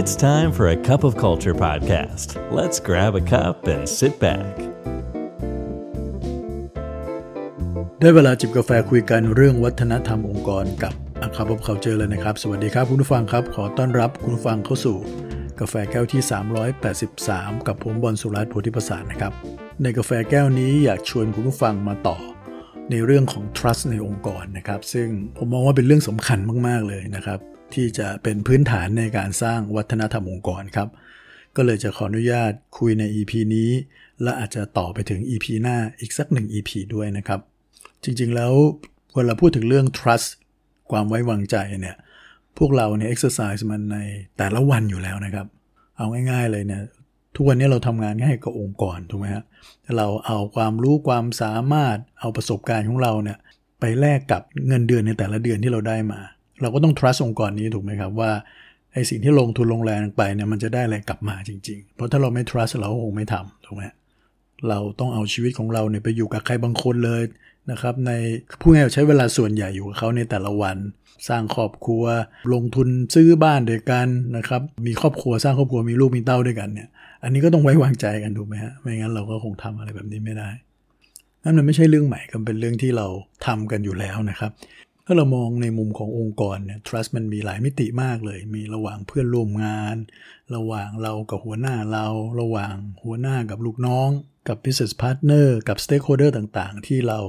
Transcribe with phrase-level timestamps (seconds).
[0.00, 2.28] It's time for a cup of culture podcast.
[2.58, 4.54] Let's grab a cup and sit back.
[8.00, 14.96] ได้เวลาจิบกาแฟคุยกันเรื่องวัฒนธรรมองค์กรกับอาคาบเคาเจอเลยนะครับ สวัสดีครับคุณผู้ฟังครับ ขอต้อนรับคุณผู้ฟังเข้าสู่
[15.60, 16.22] กาแฟแก้วที่
[16.94, 19.32] 383 กับผมบอลสุรัตน์โพธิประสานนะครับ
[19.82, 22.16] ในกาแฟแก้วนี้อยากชวนคุณผู้ฟังมาต่อ
[22.90, 27.40] ในเรื่องของ trust ในองค์กรนะครับ ซึ่งผมมองว่าเป็นเรื่องสำคัญมาก ๆ เลยนะครับ
[27.74, 30.88] ที่จะเป็นพื้นฐานในการสร้างวัฒนธรรมองค์กรครับ
[31.56, 33.70] ก็เลยจะขออนุญาตคุยใน EP นี้
[34.22, 37.40] และอาจจะต่อไปถึง EP หน้าอีกสักหนึ่ง EP ด้วยนะครับ
[38.04, 38.52] จริงๆแล้ว
[39.14, 40.28] เวลาพูดถึงเรื่อง trust
[40.90, 41.96] ความไว้วางใจเนี่ย
[42.58, 43.98] พวกเราเนี่ย exercise มันใน
[44.38, 45.46] แต่ละวันอยู่แล้วนะครับ
[45.96, 46.82] เอาง่าย ๆเลยเนี่ย
[47.36, 49.44] ทุกวันนี้เราทำงานง่ายกับองค์กรถูกไหมฮะ
[49.96, 53.38] เราเอาความรู้ความสามารถเอาประสบการณ์ของเราเนี่ย
[53.80, 56.20] ไปแลกกับเงินเดือนในแต่ละเดือนที่เราได้มา
[56.62, 58.30] เราก็ต้อง trust องค์กรนี้ถูกไหมครับว่า
[58.92, 63.82] ไอสิ่งที่ลงทุนลงแรงไปเนี่ยมันจะได้อะไรกลับมาจริง ๆ เพราะถ้าเราไม่ trust เราคงไม่ทำถูกไหม
[64.68, 67.22] เราต้องเอาชีวิตของเราเนี่ยไปอยู่กับใครบางคนเลย
[67.70, 68.12] นะครับ ใน
[68.60, 70.76] ผู้ง่ายใช้เวลาส่วนใหญ่อยู่กับเขาในแต่ละวัน
[71.28, 72.04] สร้างครอบครัว
[72.52, 76.88] ลงทุนซื้อบ้านด้วยกันนะครับ มีครอบครัวสร้างครอบครัวมีลูกมีเต้าด้วยกันเนี่ย
[77.22, 80.50] อันนี้ก็ต้องไว้วางใจกันถูกไหมฮะไม่งั้นเราก็คงทำอะไรแบบนี้ไม่ได้
[81.42, 83.06] นั่นมันไม่ใช่เรื่องใหม่ก็เป็นเรื่องที่เรา
[83.46, 84.50] ทำกันอยู่แล้วนะครับ
[85.06, 89.96] ถ้าเรามองในมุมขององค์กรเนี่ย trust มันมีหลายมิติมากเลย มีระหว่างเพื่อนร่วมงาน
[90.56, 92.06] ระหว่างเรากับหัวหน้าเรา
[92.40, 94.08] ระหว่างหัวหน้ากับลูกน้อง
[94.48, 97.20] กับ business partner กับ stakeholder ต่างๆ ที่เรา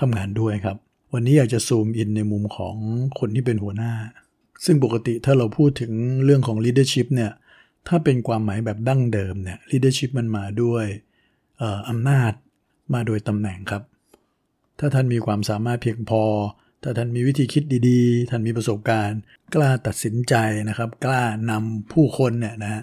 [0.00, 0.76] ทำงานด้วยครับ
[1.12, 2.76] วันนี้อยากจะซูมอินในมุมของ
[3.18, 3.92] คนที่เป็นหัวหน้า
[4.64, 5.92] ซึ่งปกติถ้าเราพูดถึง
[6.24, 7.32] เรื่องของ leadership เนี่ย
[7.88, 10.84] ถ้าเป็นความหมายแบบดั้งเดิมเนี่ย leadership มันมาด้วย
[11.88, 12.32] อำนาจ
[12.94, 13.82] มาโดยตำแหน่งครับ
[14.78, 16.22] ถ้าท่านมีความสามารถเพียงพอ
[16.84, 19.20] ถ้าท่านมีวิธีคิดดีๆ ท่านมีประสบการณ์
[19.54, 20.34] กล้าตัดสินใจ
[20.68, 22.82] นะครับ กล้านำผู้คนเนี่ยนะ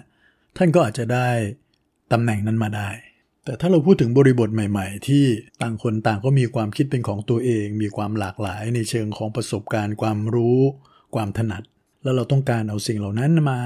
[0.56, 1.28] ท่านก็อาจจะได้
[2.12, 2.88] ตำแหน่งนั้นมาได้
[3.44, 5.24] แต่ถ้าเราพูดถึงบริบทใหม่ ๆ ที่
[5.62, 10.60] ต่างคนต่างก็มีความคิดเป็นของตัวเอง มีความหลากหลายในเชิงของประสบการณ์ ความรู้
[11.14, 11.62] ความถนัด
[12.02, 13.58] แล้วเราต้องการเอาสิ่งเหล่านั้นมา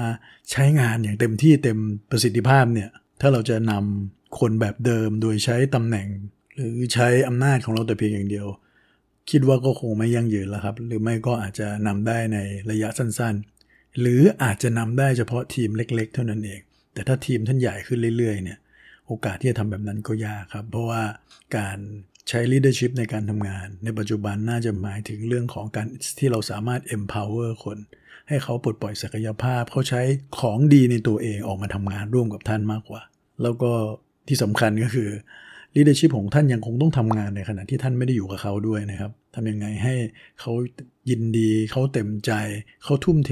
[0.51, 1.77] ใช้งานอย่างเต็มที่เต็ม
[2.09, 2.89] ประสิทธิภาพเนี่ย
[3.21, 6.07] ถ้าเราจะนำคนแบบเดิมโดยใช้ตำแหน่ง
[6.55, 8.47] หรือใช้อำนาจของเราแต่เพียงอย่างเดียว
[9.31, 12.37] คิดว่าก็คงไม่ยั่งยืนแล้วครับ หรือไม่ก็อาจจะนำได้ใน
[12.71, 16.59] ระยะสั้นๆ หรืออาจจะนำได้เฉพาะทีมเล็ก ๆ เท่านั้นเอง
[16.93, 18.59] แต่ถ้าทีมท่านใหญ่ขึ้นเรื่อยๆเนี่ย
[19.07, 21.03] โอกาสที่จะทำแบบนั้นก็ยากครับ เพราะว่า
[21.57, 21.77] การ
[22.29, 25.87] ใช้ leadership ในการทำงาน ในปัจจุบันน่าจะหมายถึงเรื่องของการ
[26.19, 27.77] ที่เราสามารถ empower คน
[28.27, 30.01] ให้เขาปลดปล่อยศักยภาพ เขาใช้
[30.39, 33.01] ของดีในตัวเองออกมาทำงานร่วมกับท่านมากกว่า
[33.43, 33.71] แล้วก็
[34.27, 35.09] ที่สำคัญก็คือ
[35.77, 39.95] leadership ของท่านยังคงต้องทำงานในขณะที่ท่านไม่ได้อยู่กับเขาด้วยนะครับทำยังไงให้
[40.39, 40.51] เขา
[41.09, 42.31] ยินดีเขาเต็มใจ
[42.83, 43.31] เขาทุ่มเท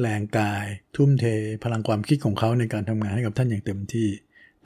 [0.00, 0.66] แรงกาย
[0.96, 1.24] ทุ่มเท
[1.64, 4.08] พลังความคิดของเขาในการทำงานให้กับท่านอย่างเต็มที่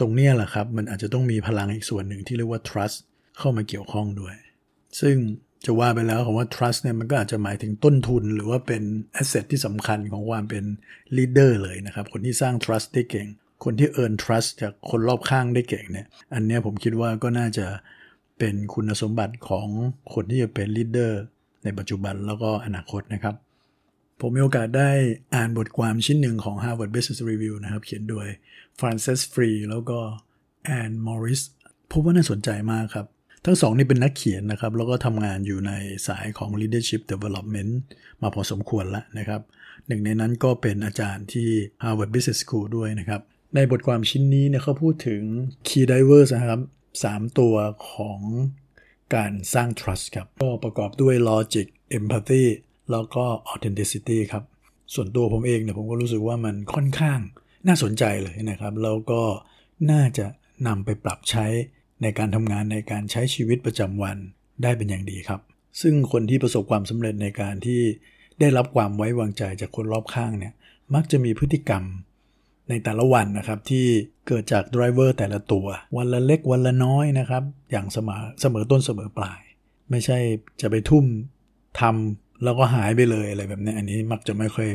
[0.00, 2.98] ตรงนี้แหละครับมันอาจจะต้องมีพลังอีกส่วนหนึ่งที่เรียกว่า trust
[3.38, 4.34] เข้ามาเกี่ยวข้องด้วย
[5.00, 5.16] ซึ่ง
[5.64, 8.82] จะว่าไปแล้วคำว่า trust เนี่ยมันก็อาจจะหมายถึงต้นทุน หรือว่าเป็น
[9.20, 10.64] asset ที่สำคัญของความเป็น
[11.16, 13.28] leader เลยนะครับ คนที่สร้าง trust ได้เก่ง
[13.64, 17.66] คนที่ earn trust จากคนรอบข้างได้เก่งเนี่ยอันนี้ผมคิดว่าก็น่าจะ
[18.38, 19.68] เป็นคุณสมบัติของ
[20.14, 21.12] คนที่จะเป็น leader
[21.64, 23.34] ในปัจจุบันแล้วก็อนาคตนะครับ
[24.20, 24.90] ผมมีโอกาสได้
[25.34, 28.26] อ่านบทความชิ้นหนึ่งของ Harvard Business Review นะครับ เขียนโดย
[28.78, 29.98] Frances Free แล้วก็
[30.78, 31.42] Anne Morris
[31.90, 33.06] พบว่าน่าสนใจมากครับ
[33.44, 35.72] ทั้งสองนี่เป็นนักเขียนนะครับ แล้วก็ทำงานอยู่ใน
[36.08, 37.72] สายของ leadership development
[38.22, 39.40] มาพอสมควรแล้วนะครับ
[39.86, 41.48] หนึ่งในนั้นก็เป็นอาจารย์ที่
[41.82, 43.22] Harvard Business School ด้วยนะครับ
[43.54, 45.22] ในบทความชิ้นนี้เนี่ยเขาพูดถึง
[45.66, 46.60] key drivers นะครับ
[47.02, 47.54] 3 ตัว
[47.90, 48.20] ของ
[49.14, 51.66] การสร้าง trust ครับ ก็ประกอบด้วย logic
[51.98, 52.44] empathy
[52.92, 54.44] แล้วก็ authenticity ครับ
[54.94, 57.20] ส่วนตัวผมเองเนี่ยผมก็รู้สึกว่ามันค่อนข้าง
[57.66, 59.22] น่าสนใจเลยนะครับ แล้วก็
[59.90, 60.26] น่าจะ
[60.66, 61.46] นำไปปรับใช้
[62.02, 64.16] ในการทำงานในการใช้ชีวิตประจำวัน
[64.62, 65.40] ได้เป็นอย่างดีครับ
[65.80, 67.80] ซึ่งคนที่ประสบความสำเร็จในการที่
[68.40, 70.52] ได้รับความไว้วางใจจากคนรอบข้างเนี่ย
[70.94, 71.84] มักจะมีพฤติกรรม
[72.68, 73.86] ในแต่ละวันนะครับที่
[74.28, 75.66] เกิดจากไดรเวอร์แต่ละตัว
[75.96, 79.40] วันละเล็กวันละน้อยนะครับ อย่างเสมอเสมอต้นเสมอปลาย
[79.90, 80.18] ไม่ใช่
[80.60, 81.04] จะไปทุ่ม
[81.80, 84.68] ทำแล้วก็หายไปเลยอะไรแบบนี้อันนี้มักจะไม่ค่อย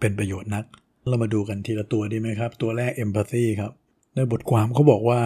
[0.00, 0.64] เป็นประโยชน์นัก
[1.08, 3.72] เรามาดูกันทีละตัวดีไหมครับ ตัวแรก empathy ครับ
[4.14, 5.20] ในบทความเขาบอกว่า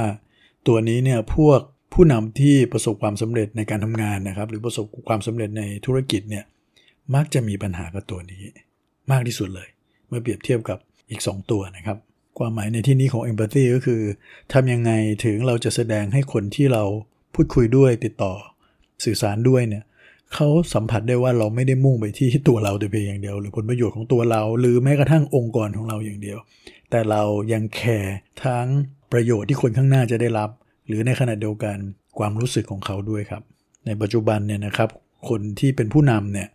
[0.68, 1.60] ตัวนี้เนี่ยพวก
[1.94, 6.44] ผู้นำที่ประสบความสำเร็จในการทำงานนะครับ หรือประสบความสำเร็จในธุรกิจเนี่ย
[7.14, 8.42] มักจะมีปัญหากับตัวนี้
[9.10, 9.68] มากที่สุดเลย
[10.08, 10.78] เมื่อเปรียบเทียบกับ
[11.10, 11.98] อีก 2 ตัวนะครับ
[12.38, 14.02] ความหมายในที่นี้ของ empathy ก็คือ
[14.52, 14.90] ทำยังไง
[15.24, 16.84] ถึงเราจะแสดงให้คนที่เรา
[17.34, 18.32] พูดคุยด้วยติดต่อ
[19.04, 19.84] สื่อสารด้วยเนี่ย
[20.34, 26.38] เขาสัมผัสได้ว่าเราไม่ได้มุ่งไปที่ตัวเราแต่เพียงอย่างเดียว หรือผลประโยชน์ของตัวเรา หรือแม้กระทั่งองค์กรของเราอย่างเดียว
[26.90, 27.22] แต่เรา
[27.52, 28.66] ยังแคร์ทั้ง
[29.12, 30.50] ประโยชน์ที่คนข้างหน้าจะได้รับ
[30.86, 31.76] หรือในขณะเดียวกัน
[32.18, 33.42] ความรู้สึกของเขาด้วยครับ
[33.86, 34.88] ในปัจจุบันเนี่ยนะครับ
[35.28, 36.48] คนที่เป็นผู้นำเนี่ย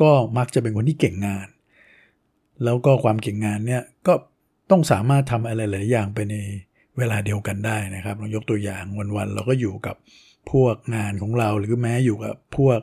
[0.00, 1.46] ก็มักจะเป็นคนที่เก่งงาน
[2.64, 4.14] แล้วก็ความเก่งงานเนี่ยก็
[4.70, 6.36] ต้องสามารถทำอะไรหลายอย่างไปใน
[6.98, 8.84] เวลาเดียวกันได้นะครับเรายกตัวอย่าง
[9.16, 9.96] วันๆเราก็อยู่กับ
[10.50, 12.80] พวกงานของเราหรือแม้อยู่กับพวก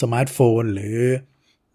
[0.00, 0.96] สมาร์ทโฟน หรือ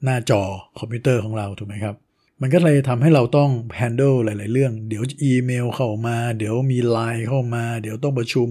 [0.04, 0.42] หน้าจอ
[0.80, 1.96] คอมพิวเตอร์ของเราถูกไหมครับ
[2.42, 8.48] มันก็เลยทำให้เราต้อง handle หลาย ๆ เรื่อง เดี๋ยวอีเมลเข้ามา เดี๋ยวมีไลน์เข้ามา เดี๋ยวต้องประชุม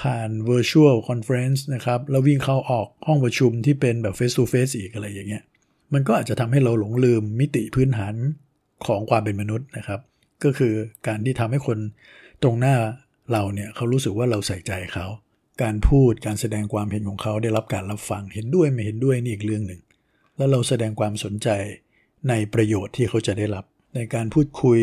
[0.00, 5.42] ผ่าน virtual conference นะครับ แล้ววิ่งเข้าออกห้องประชุมที่เป็นแบบ face to face อีกอะไรอย่างเงี้ย
[5.92, 8.14] มันก็อาจจะทำให้เราหลงลืมมิติพื้นฐาน
[8.86, 10.00] ของความเป็นมนุษย์นะครับ
[10.44, 10.74] ก็คือ
[11.06, 11.78] การที่ทำให้คน
[12.42, 12.74] ตรงหน้า
[13.32, 15.06] เราเนี่ยเขารู้สึกว่าเราใส่ใจเขา
[15.62, 19.80] การพูดการแสดงความเห็นของเขาได้รับการรับฟังเห็นด้วยไม่เห็นด้วยนี่อีกเรื่องหนึ่ง
[20.36, 21.48] แล้วเราแสดงความสนใจ
[22.28, 23.64] ในประโยชน์ที่เขาจะได้รับ
[23.96, 24.80] ในการพูดคุย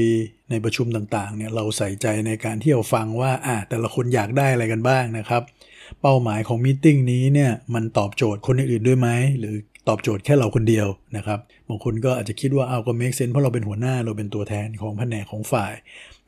[0.49, 5.43] ในประชุมต่างๆเนี่ยเราใส่ใจในการที่เราฟังว่าอ่าแต่ละคนอยากได้อะไรกันบ้างนะครับ
[6.01, 9.09] เป้าหมายของมิ팅นี้เนี่ยมันตอบโจทย์คนอื่นๆด้วยไหม
[9.39, 9.55] หรือ
[9.87, 10.87] ตอบโจทย์แค่เราคนเดียว
[11.17, 11.39] นะครับ
[11.69, 15.73] บางคนก็อาจจะคิดว่าเอาก็ make sense เพราะเราเป็นหัวหน้าเราเป็นตัวแทนของแผนกของฝ่าย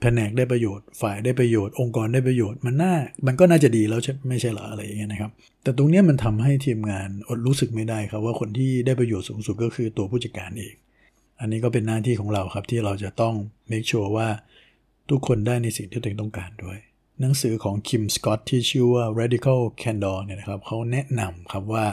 [0.01, 2.94] แผนกได้ประโยชน์ ฝ่ายได้ประโยชน์ องค์กรได้ประโยชน์มันน่า
[3.27, 5.31] มันก็น่าจะดีแล้วไม่ใช่เหรออะไรอย่างเงี้ยนะครับ
[5.63, 10.73] แต่ตรงนี้มันทำให้ทีมงานอดรู้สึกไม่ได้ครับว่าคนที่ได้ประโยชน์สูงสุดก็คือตัวผู้จัดการเอง
[11.39, 13.33] อันนี้ก็เป็นหน้าที่ของเราครับที่เราจะต้อง
[13.71, 14.29] make sure ว่า
[15.09, 16.77] ทุกคนได้ในสิ่งที่ตัวเองต้องการด้วย
[17.21, 21.85] หนังสือของคิมสกอตที่ชื่อว่า radical candor เนี่ยนะครับเขาแนะนำครับว่า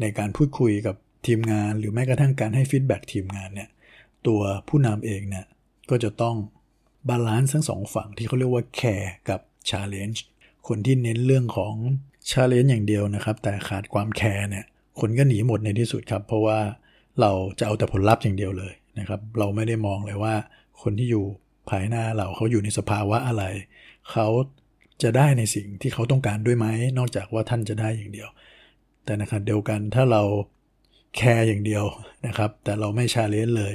[0.00, 0.96] ในการพูดคุยกับ
[1.26, 3.68] ทีมงาน หรือแม้กระทั่งการให้ feedback ทีมงานเนี่ย
[4.26, 5.46] ตัวผู้นำเองเนี่ย
[5.90, 6.36] ก็จะต้อง
[7.08, 10.24] balance ทั้งสองฝั่งที่เขาเรียกว่าแคร์กับ challenge
[10.68, 11.74] คนที่เน้นเรื่องของ
[12.30, 14.64] challenge อย่างเดียวนะครับ แต่ขาดความแคร์เนี่ย
[15.00, 16.58] คนก็หนีหมดในที่สุดครับ เพราะว่า
[17.20, 20.34] เราจะเอาแต่ผลลัพธ์อย่างเดียวเลยนะครับ เราไม่ได้มองเลยว่า
[20.82, 21.24] คนที่อยู่
[21.70, 23.44] ข้างหน้าเราเขาอยู่ในสภาวะอะไร
[24.10, 24.26] เขา
[25.02, 26.66] จะได้ในสิ่งที่เขาต้องการด้วยไหม
[26.98, 28.28] นอกจากว่าท่านจะได้อย่างเดียว
[29.04, 30.22] แต่ในขณะเดียวกันถ้าเรา
[31.16, 31.84] แคร์อย่างเดียว
[32.26, 33.74] นะครับ แต่เราไม่ challenge เลย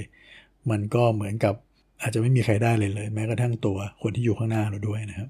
[0.71, 1.55] มันก็เหมือนกับ
[2.01, 5.29] อาจจะไม่มีใครได้เลยเลย แม้กระทั่งตัวคนที่อยู่ข้างหน้าเราด้วยนะครับ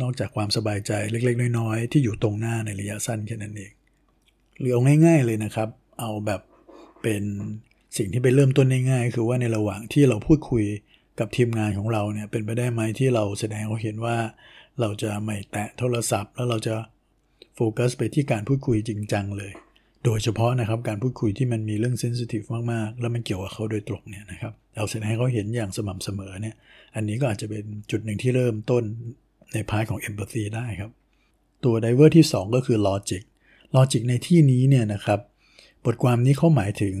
[0.00, 3.72] นอกจากความสบายใจเล็กๆ น้อยๆ ที่อยู่ตรงหน้าในระยะสั้นแค่นั้นเอง
[4.58, 5.68] หรือเอาง่าย ๆ เลยนะครับ
[6.00, 6.40] เอาแบบ
[7.02, 7.22] เป็น
[7.96, 10.64] สิ่งที่ไปเริ่มต้นง่ายๆคือว่าในระหว่างที่เราพูดคุย
[11.18, 14.16] กับทีมงานของเราเนี่ยเป็นไปได้ไหมที่เราแสดงให้เขาเห็นว่า
[14.80, 16.74] เราจะไม่แตะโทรศัพท์ แล้วเราจะ
[17.56, 19.52] โฟกัสไปที่การพูดคุยจริงจังเลย
[20.04, 22.42] โดยเฉพาะนะครับการพูดคุยที่มันมีเรื่อง sensitive
[22.72, 26.54] มากๆ แล้วมันเกี่ยวกับเขาโดยตรงเนี่ยนะครับเราแสดงให้เขาเห็นอย่างสม่ำเสมอเนี่ย
[26.94, 28.82] อันนี้ก็อาจจะเป็นจุดหนึ่งที่เริ่มต้น
[29.52, 30.90] ใน part ของ empathy ได้ครับ
[31.64, 33.22] ตัว driver ที่ 2 ก็คือ logic
[33.76, 35.20] logic ในที่นี้เนี่ยนะครับ
[35.84, 36.96] บทความนี้เขาหมายถึง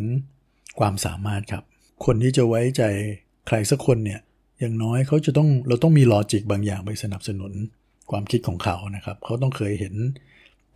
[0.80, 1.62] ความสามารถครับ
[2.04, 2.82] คนที่จะไว้ใจ
[3.46, 4.20] ใครสักคนเนี่ย
[4.60, 7.52] อย่างน้อยเขาจะต้องเราต้องมีลอจิกบางอย่างไปสนับสนุน
[8.10, 9.94] ความคิดของเขานะครับ เขาต้องเคยเห็น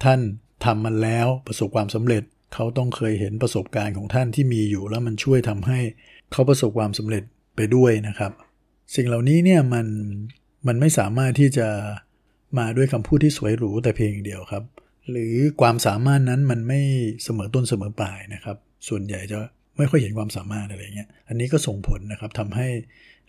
[0.05, 0.21] ท่าน
[0.65, 2.23] ทำมันแล้วประสบความสำเร็จ
[2.55, 5.79] เขาต้องเคยเห็นประสบการณ์ของท่านที่มีอยู่ แล้วมันช่วยทำให้
[6.32, 7.23] เขาประสบความสำเร็จ
[7.56, 8.32] ไปด้วยนะครับ
[8.94, 9.87] สิ่งเหล่านี้เนี่ยมัน
[10.67, 11.69] มันไม่สามารถที่จะ
[12.59, 14.65] มาด้วยคำพูดที่สวยหรูแต่เพียงเดียวครับ
[15.11, 16.81] หรือความสามารถนั้นมันไม่
[17.25, 18.56] เสมอต้นเสมอปลายนะครับ
[18.88, 19.38] ส่วนใหญ่จะ
[19.77, 22.69] ไม่ค่อยเห็นความสามารถอะไรเงี้ย อันนี้ก็ส่งผลนะครับทำให้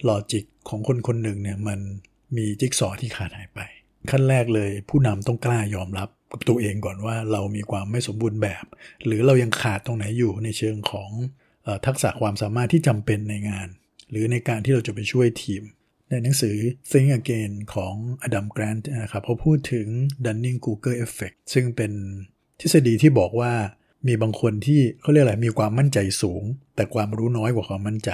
[0.08, 1.80] ลอจิกของคนคนหนึ่งเนี่ยมัน
[2.38, 3.60] มีจิ๊กซอที่ขาดหายไป
[4.10, 8.66] ขั้นแรกเลย ผู้นำต้องกล้ายอมรับกับตัวเองก่อนว่าเรามีความไม่สมบูรณ์แบบ
[9.06, 11.10] หรือเรายังขาดตรงไหนอยู่ในเชิงของ
[11.86, 13.68] ทักษะความสามารถที่จำเป็นในงาน
[14.10, 15.64] หรือในการที่เราจะไปช่วยทีม
[16.10, 16.56] ในหนังสือ
[16.92, 19.88] Think Again ของอดัมแกรนต์นะครับเขาพูดถึง
[20.26, 21.92] Dunning-Kruger Effect ซึ่งเป็น
[22.60, 23.54] ทฤษฎีที่บอกว่า
[24.08, 26.44] มีบางคนที่เขาเรียกอะไรมีความมั่นใจสูง
[26.76, 28.12] แต่ความรู้น้อยกว่าความมั่นใจ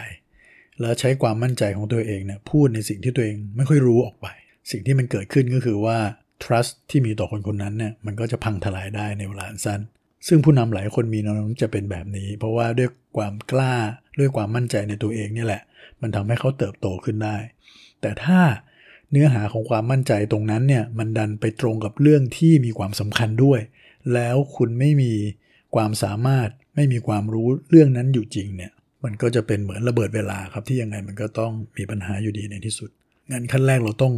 [0.79, 4.27] แล้วใช้ความมั่นใจของตัวเองเนี่ยพูดในสิ่งที่ตัวเองไม่ค่อยรู้ออกไป
[4.71, 5.97] สิ่งที่มันเกิดขึ้นก็คือว่า
[6.43, 9.81] trust ที่มีต่อคนคนนั้นเนี่ยมันก็จะพังทลายได้ในเวลาสั้น
[10.27, 13.75] ซึ่งผู้นำหลายคนมีแนวโน้มจะเป็นแบบนี้ เพราะว่าด้วยความกล้า
[14.19, 15.61] ด้วยความมั่นใจในตัวเองนี่แหละ
[16.01, 17.37] มันทำให้เขาเติบโตขึ้นได้
[18.01, 18.39] แต่ถ้า
[19.11, 23.59] เนื้อหาของความมั่นใจตรงนั้นเนี่ยมันดันไปตรงกับเรื่องที่มีความสำคัญด้วย
[24.13, 25.13] แล้วคุณไม่มี
[25.75, 28.71] ความสามารถไม่มีความรู้เรื่องนั้นอยู่จริงเนี่ย
[29.03, 32.89] มันก็จะเป็นเหมือนระเบิดเวลาครับที่ยังไงมันก็ต้องมีปัญหาอยู่ดีในที่สุด
[33.31, 34.13] งั้นขั้นแรกเราต้อง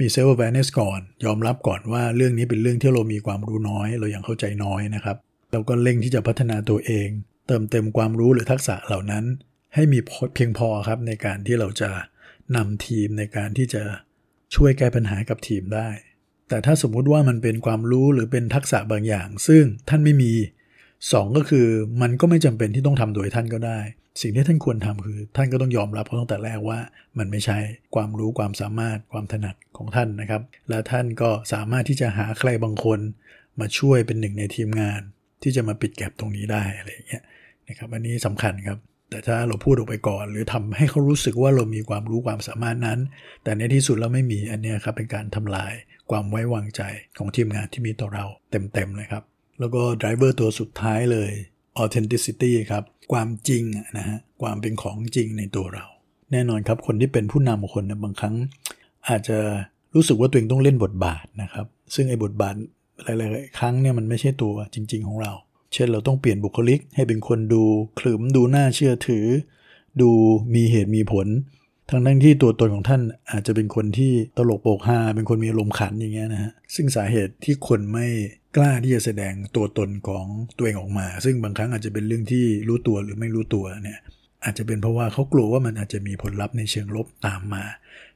[0.00, 5.16] มีเซลล์แวร์เนสก่อน ยอมรับก่อนว่าเรื่องนี้เป็นเรื่องที่เรามีความรู้น้อย เรายังเข้าใจน้อยนะครับ
[5.52, 7.08] เราก็เร่งที่จะพัฒนาตัวเอง
[7.46, 9.24] เติมเต็มความรู้หรือทักษะเหล่านั้น
[9.74, 9.98] ให้มี
[10.34, 11.90] เพียงพอครับในการที่เราจะ
[12.56, 13.82] นำทีมในการที่จะ
[14.54, 15.88] ช่วยแก้ปัญหากับทีมได้
[16.48, 20.32] แต่ถ้าสมมุติว่ามันเป็นความรู้หรือเป็นทักษะบางอย่าง ซึ่งท่านไม่มี
[21.12, 21.66] 2 ก็คือ
[22.02, 23.80] มันก็ไม่จำเป็นที่ต้องทำโดยท่านก็ได้
[24.22, 26.78] สิ่งที่ท่านควรทำคือ ท่านก็ต้องยอมรับเขาตั้งแต่แรกว่า
[27.18, 27.58] มันไม่ใช่
[27.94, 33.00] ความรู้ความสามารถความถนัดของท่านนะครับ และท่านก็สามารถที่จะหาใครบางคน
[33.60, 35.00] มาช่วยเป็นหนึ่งในทีมงาน
[35.42, 37.22] ที่จะมาปิดแก็บตรงนี้ได้อะไรอย่างเงี้ย
[37.68, 38.78] นะครับอันนี้สำคัญครับ
[39.10, 42.98] แต่ถ้าเราพูดออกไปก่อน หรือทำให้เขารู้สึกว่าเรามีความรู้ความสามารถนั้น
[43.44, 45.72] แต่ในที่สุดเราไม่มีอันนี้ครับเป็นการทำลาย
[46.10, 46.82] ความไว้วางใจ
[47.18, 49.24] ของทีมงานที่มีต่อเราเต็มๆเลยครับ
[49.60, 51.30] แล้วก็ driver ตัวสุดท้ายเลย
[51.82, 53.62] authenticity ครับ ความจริง
[53.98, 55.84] นะฮะความเป็นของจริงในตัวเรา
[56.32, 58.34] แน่นอนครับคนที่เป็นผู้นำคนนะบางครั้ง
[59.08, 59.38] อาจจะ
[59.94, 62.54] รู้สึกว่าตัวเองต้องเล่นบทบาทนะครับ ซึ่งไอ้บทบาท
[63.04, 65.32] หลายๆครั้งเนี่ยมันไม่ใช่ตัวจริง ๆ ของเรา
[65.72, 67.62] เช่นเราต้องเปลี่ยนบุคลิกให้เป็นคนดู
[67.98, 69.26] ขรึมดูน่าเชื่อถือ
[70.00, 70.10] ดู
[70.54, 71.26] มีเหตุมีผล
[71.90, 78.06] ทั้งนั้นที่ตัวตนของท่านอาจจะเป็นคนที่ตลกโปกฮาเป็นคนมีอารมณ์ขันอย่างเงี้ยนะฮะซึ่งสาเหตุที่คนไม่
[78.56, 84.00] กล้าที่จะแสดงตัวตนของตัวเองออกมา ซึ่งบางครั้งอาจจะเป็นเรื่องที่รู้ตัวหรือไม่รู้ตัวเนี่ย
[84.44, 87.64] อาจจะเป็นเพราะว่าเขากลัวว่ามันอาจจะมีผลลัพธ์ในเชิงลบตามมา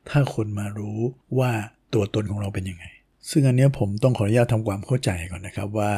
[0.09, 0.99] ถ้าคนมารู้
[1.39, 1.53] ว่า
[1.95, 2.85] ตัวตนของเราเป็นยังไง
[3.31, 5.93] ซึ่งอันนี้ผมต้องขออนุญาตทำความเข้าใจก่อนนะครับว่า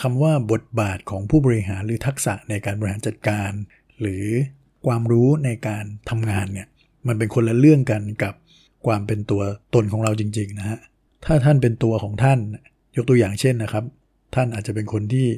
[0.00, 3.50] คำว่าบทบาทของผู้บริหารหรือทักษะในการบริหารจัดการ
[4.00, 4.24] หรือ
[4.86, 6.68] ความรู้ในการทำงานเนี่ย
[7.06, 8.34] มันเป็นคนละเรื่องกันกับ
[8.86, 9.42] ความเป็นตัว
[9.74, 10.78] ตนของเราจริงๆนะฮะ
[11.24, 12.38] ถ้าท่านเป็นตัวของท่าน
[12.96, 13.84] ยกตัวอย่างเช่นนะครับ
[14.34, 15.28] ท่านอาจจะเป็นคนที่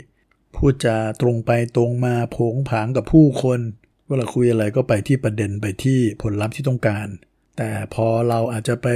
[0.57, 3.61] พูดจาตรงไปตรงมาโผงผางกับผู้คน
[4.07, 7.07] เวลาคุยอะไรก็ไปที่ประเด็นไปที่ผลลัพธ์ที่ต้องการ
[7.59, 8.89] แต่พอเราอาจจะไป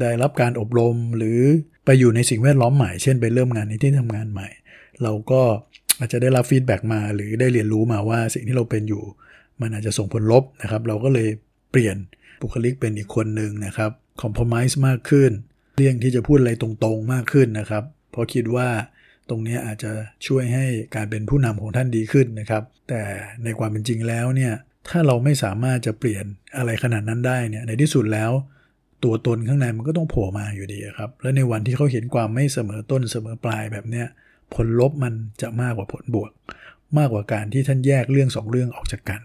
[0.00, 1.40] ได้รับการอบรมหรือ
[1.84, 4.48] ไปอยู่ในสิ่งแวดล้อมใหม่ เช่นไปเริ่มงานในที่ทำงานใหม่
[5.02, 5.42] เราก็
[5.98, 9.02] อาจจะได้รับ feedback มา หรือได้เรียนรู้มาว่าสิ่งที่เราเป็นอยู่
[9.60, 11.28] มันอาจจะส่งผลลบนะครับ เราก็เลย
[11.70, 11.96] เปลี่ยน
[12.42, 13.90] บุคลิกเป็นอีกคนหนึ่งนะครับ
[14.22, 15.30] compromise มากขึ้น
[15.80, 18.68] เลี่ยงที่จะพูดอะไรตรงๆมากขึ้นนะครับ เพราะคิดว่า
[19.28, 19.92] ตรงนี้อาจจะ
[20.26, 23.02] ช่วยให้การเป็นผู้นำของท่านดีขึ้นนะครับ แต่
[23.44, 24.52] ในความเป็นจริงแล้วเนี่ย
[24.88, 26.24] ถ้าเราไม่สามารถจะเปลี่ยน
[26.56, 28.30] อะไรขนาดนั้นได้เนี่ยในที่สุดแล้ว
[29.04, 34.06] ตัวตนข้างในมันก็ต้องโผล่มาอยู่ดีครับ และในวันที่เขาเห็นความไม่เสมอต้นเสมอปลายแบบเนี้ย
[34.54, 36.30] ผลลบมันจะมากกว่าผลบวก
[36.98, 39.20] มากกว่าการที่ท่านแยกเรื่องสองเรื่องออกจากกัน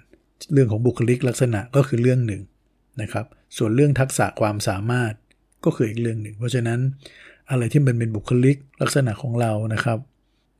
[0.54, 2.42] เรื่องของบุคลิกลักษณะก็คือเรื่องหนึ่ง
[3.02, 3.26] นะครับ
[3.58, 5.14] ส่วนเรื่องทักษะความสามารถ
[5.66, 6.80] ก็คืออีกเรื่องหนึ่ง เพราะฉะนั้น
[7.50, 10.00] อะไรที่มันเป็นบุคลิกลักษณะของเรานะครับ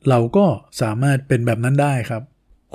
[0.10, 0.46] เราก็
[0.82, 2.24] สามารถเป็นแบบนั้นได้ครับ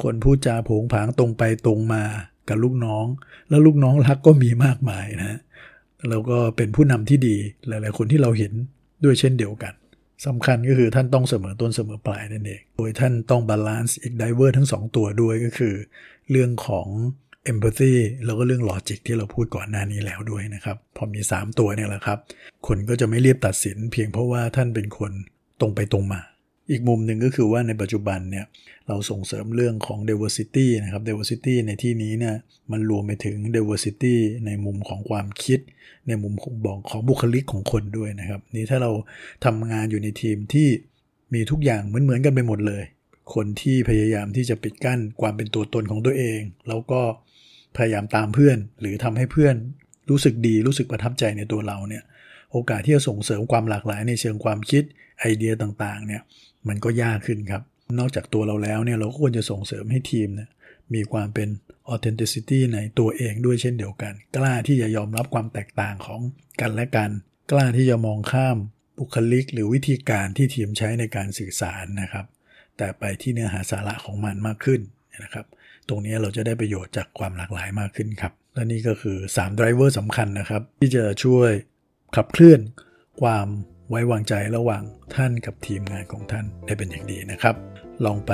[0.02, 2.02] คนพูดจาโผงผางตรงไปตรงมา
[2.48, 3.06] กับลูกน้อง
[3.48, 5.38] แล้วลูกน้องรักก็มีมากมายนะ
[6.08, 7.36] แล้วก็เป็นผู้นำที่ดี
[7.68, 8.52] หลาย ๆ คนที่เราเห็น
[9.04, 9.74] ด้วยเช่นเดียวกัน
[10.26, 15.74] สำคัญก็คือท่านต้องเสมอต้นเสมอปลายนั่นเอง โดยท่านต้อง balance อีก driver ทั้งสองตัวด้วยก็คือ
[16.30, 16.88] เรื่องของ
[17.52, 17.92] empathy
[18.24, 22.18] แล้วก็เรื่อง logic ที่เราพูดก่อนหน้านี้แล้วด้วยนะครับ พอมี 3 ตัวเนี่ยแหละครับ
[22.66, 25.12] คนก็จะไม่เรียบตัดสิน เพียงเพราะว่าท่านเป็นคน
[25.60, 26.20] ตรงไปตรงมา
[26.70, 28.46] อีกมุมหนึ่งก็คือว่าในปัจจุบันเนี่ย
[28.88, 32.34] เราส่งเสริมเรื่องของ diversity นะครับ diversity ในที่นี้เนี่ย
[32.72, 34.14] มันรวมไปถึง diversity
[34.46, 35.60] ในมุมของความคิด
[36.08, 38.90] ในมุมของบอกของบุคลิกของคนด้วยนะครับ นี่ถ้าเรา
[39.44, 40.68] ทำงานอยู่ในทีมที่
[41.34, 42.84] มีทุกอย่างเหมือนๆกันไปหมดเลย
[43.34, 47.00] คนที่พยายามที่จะปิดกั้นความเป็นตัวตนของตัวเอง แล้วก็
[47.76, 49.56] พยายามตามเพื่อน หรือทำให้เพื่อน
[50.10, 52.02] รู้สึกดีรู้สึกประทับใจในตัวเราเนี่ย
[52.52, 54.82] โอกาสที่จะส่งเสริมความหลากหลายในเชิงความคิด
[55.20, 56.22] ไอเดียต่างๆเนี่ย
[56.68, 57.62] มันก็ยากขึ้นครับ
[57.98, 60.48] นอกจากตัวเราแล้วเนี่ยเราก็ควรจะส่งเสริมให้ทีมเนี่ย
[60.94, 61.48] มีความเป็น
[61.94, 66.20] authenticity ในตัวเองด้วยเช่นเดียวกัน กล้าที่จะยอมรับความแตกต่างของ
[66.60, 67.10] กันและกัน
[67.50, 68.56] กล้าที่จะมองข้าม
[68.98, 72.26] บุคลิก หรือวิธีการที่ทีมใช้ในการสื่อสารนะครับ
[72.76, 74.80] แต่ไปที่เนื้อหาสาระของมันมากขึ้น
[75.24, 75.46] นะครับ
[75.90, 81.50] ตรงนี้เราจะได้ประโยชน์จากความหลากหลายมากขึ้นครับ และนี่ก็คือ3 driver สำคัญนะครับ ที่จะช่วย
[82.16, 82.60] ขับเคลื่อน
[83.20, 83.46] ความ
[83.88, 84.82] ไว้วางใจระหว่าง
[85.14, 87.54] ท่านกับทีมงานของท่านได้เป็นอย่างดีนะครับ
[88.04, 88.32] ลองไป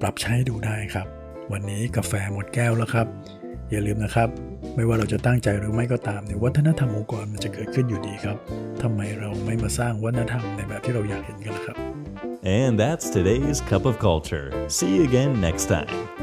[0.00, 1.06] ปรับใช้ดูได้ครับ
[1.52, 3.06] วันนี้กาแฟหมดแก้วแล้วครับ
[3.70, 4.28] อย่าลืมนะครับ
[4.74, 8.36] ไม่ว่าเราจะตั้งใจหรือไม่ก็ตามเนี่ยวัฒนธรรมองค์กรมันจะเกิดขึ้นอยู่ดีครับ
[8.82, 11.76] ทำไมเราไม่มาสร้างวัฒนธรรมในแบบที่เราอยากเห็นกันล่ะครับ
[12.60, 14.46] And that's today's Cup of Culture.
[14.76, 16.21] See you again next time.